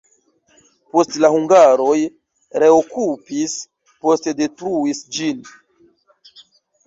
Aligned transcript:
Poste 0.93 1.19
la 1.23 1.29
hungaroj 1.33 1.97
reokupis, 2.63 3.53
poste 4.07 4.33
detruis 4.39 5.03
ĝin. 5.19 5.45